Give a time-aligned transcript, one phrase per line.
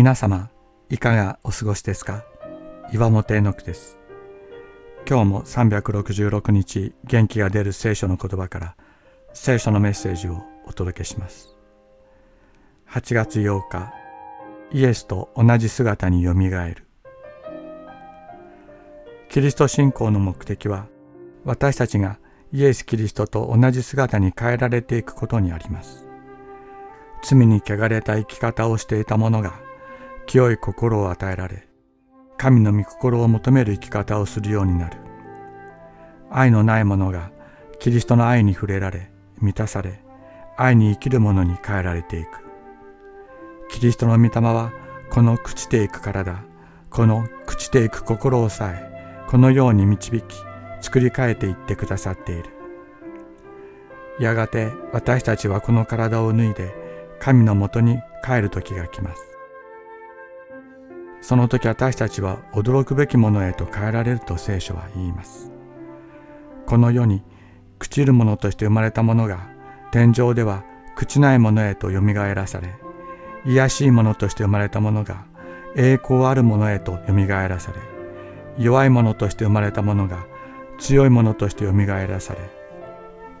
[0.00, 0.48] 皆様、
[0.88, 2.24] いかがお過ごしですか？
[2.90, 3.98] 岩本絵の句です。
[5.06, 8.76] 今日も366日元気が出る聖書の言葉から
[9.34, 11.54] 聖書のメッセージをお届けします。
[12.88, 13.92] 8月8日、
[14.72, 16.86] イエスと同じ姿によみがえる。
[19.28, 20.86] キリスト信仰の目的は
[21.44, 22.18] 私たちが
[22.54, 26.08] イエス・キリストと同じ姿に変えられていくことにあります。
[27.22, 29.60] 罪に汚れた生き方をしていた者が
[30.30, 31.66] 清い心を与えられ、
[32.38, 34.96] 神の御心を求める生き方をするようになる。
[36.30, 37.32] 愛のない者が
[37.80, 40.04] キリストの愛に触れられ、満たされ、
[40.56, 42.28] 愛に生きる者に変えられていく。
[43.70, 44.72] キリストの御霊は、
[45.10, 46.44] この朽ちていく体、
[46.90, 50.36] この朽ちていく心をさえ、このように導き、
[50.80, 52.44] 作り変えていってくださっている。
[54.20, 56.72] やがて私たちはこの体を脱いで
[57.18, 59.29] 神のもとに帰る時が来ます。
[61.20, 65.50] その時私たちは驚くべきものへと変えられると聖書は言います。
[66.66, 67.22] この世に
[67.78, 69.48] 朽ちるものとして生まれたものが
[69.90, 70.64] 天井では
[70.96, 72.74] 朽ちないものへとよみがえらされ、
[73.44, 75.24] 癒しいものとして生まれたものが
[75.76, 77.78] 栄光あるものへとよみがえらされ、
[78.58, 80.26] 弱いものとして生まれたものが
[80.78, 82.40] 強いものとしてよみがえらされ、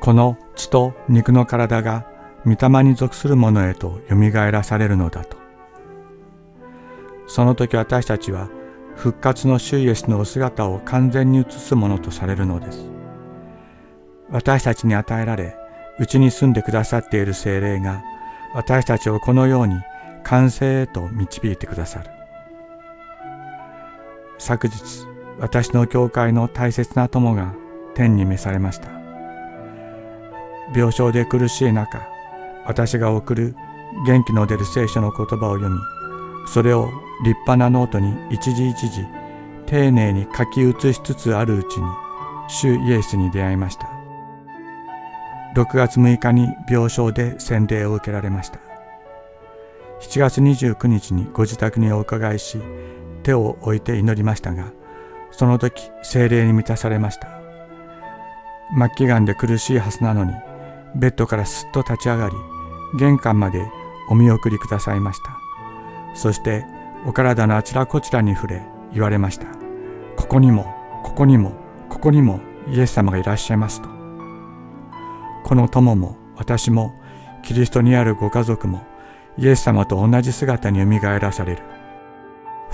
[0.00, 2.06] この血と肉の体が
[2.44, 5.37] 御霊に属するものへとよみがえらされるのだと。
[7.28, 8.48] その時私たちは
[8.96, 12.90] 復活の主イエスのお姿を完全に映すものとされるのです。
[14.30, 15.56] 私たちに与えられ、
[16.00, 18.02] うちに住んでくださっている精霊が
[18.54, 19.76] 私たちをこのように
[20.24, 22.10] 完成へと導いてくださる。
[24.38, 25.06] 昨日、
[25.38, 27.54] 私の教会の大切な友が
[27.94, 28.88] 天に召されました。
[30.74, 32.00] 病床で苦しい中、
[32.66, 33.54] 私が送る
[34.06, 35.78] 元気の出る聖書の言葉を読み、
[36.46, 36.90] それを
[37.24, 39.06] 立派なノートに一時一時
[39.66, 41.86] 丁寧に書き写しつつあるうちに、
[42.48, 43.90] 主イエスに出会いました。
[45.54, 48.60] 6月6日に病床で洗礼を受けられました。
[50.00, 52.58] 7月29日にご自宅にお伺いし、
[53.22, 54.72] 手を置いて祈りましたが、
[55.30, 57.28] その時精霊に満たされました
[58.76, 60.32] 末期がんで苦しいはずなのに
[60.96, 62.34] ベッドからすっと立ち上がり
[62.98, 63.64] 玄関まで
[64.10, 65.36] お見送りくださいました
[66.14, 66.64] そして
[67.08, 69.46] お体のあちらこちらに触れ言われました
[70.16, 70.66] ここにも
[71.02, 71.52] ここにも
[71.88, 73.88] ここにもイエス様がいらっしゃいますと
[75.44, 76.92] この友も私も
[77.42, 78.82] キリストにあるご家族も
[79.38, 81.62] イエス様と同じ姿によみがえらされる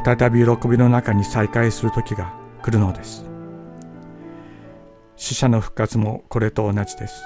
[0.04, 3.24] 再び喜びの中に再会する時が来るのです。
[5.16, 7.22] 死者の復活もこれと同じです。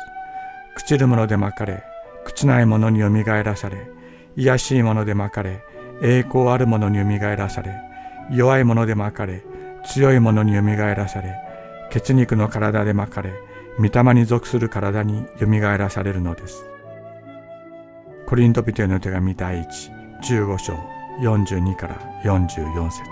[0.76, 1.82] 朽ちるものでまかれ、
[2.26, 3.88] 朽ちないものによみがえらされ、
[4.36, 5.62] 癒しいものでまかれ、
[6.02, 7.72] 栄光あるものによみがえらされ、
[8.30, 9.42] 弱いものでまかれ、
[9.84, 11.36] 強いものによみがえらされ、
[11.90, 13.32] 血肉の体でまかれ、
[13.78, 16.64] 御霊に属する体によみがえらされるのです。
[18.26, 19.90] コリントビテの手紙第1、
[20.22, 20.74] 15章
[21.20, 23.02] 42から44節